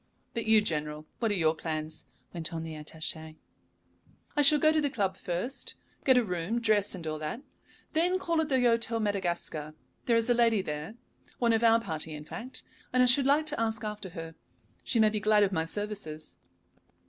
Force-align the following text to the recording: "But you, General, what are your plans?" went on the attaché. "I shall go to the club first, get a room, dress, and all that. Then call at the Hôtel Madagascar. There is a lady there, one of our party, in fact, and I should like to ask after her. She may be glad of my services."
"But 0.33 0.45
you, 0.47 0.61
General, 0.63 1.05
what 1.19 1.29
are 1.29 1.35
your 1.35 1.53
plans?" 1.53 2.07
went 2.33 2.51
on 2.51 2.63
the 2.63 2.73
attaché. 2.73 3.35
"I 4.35 4.41
shall 4.41 4.57
go 4.57 4.71
to 4.71 4.81
the 4.81 4.89
club 4.89 5.15
first, 5.15 5.75
get 6.03 6.17
a 6.17 6.23
room, 6.23 6.59
dress, 6.59 6.95
and 6.95 7.05
all 7.05 7.19
that. 7.19 7.41
Then 7.93 8.17
call 8.17 8.41
at 8.41 8.49
the 8.49 8.57
Hôtel 8.57 8.99
Madagascar. 8.99 9.75
There 10.07 10.17
is 10.17 10.27
a 10.27 10.33
lady 10.33 10.63
there, 10.63 10.95
one 11.37 11.53
of 11.53 11.63
our 11.63 11.79
party, 11.79 12.15
in 12.15 12.25
fact, 12.25 12.63
and 12.91 13.03
I 13.03 13.05
should 13.05 13.27
like 13.27 13.45
to 13.45 13.59
ask 13.61 13.83
after 13.83 14.09
her. 14.17 14.33
She 14.83 14.99
may 14.99 15.09
be 15.09 15.19
glad 15.19 15.43
of 15.43 15.51
my 15.51 15.65
services." 15.65 16.35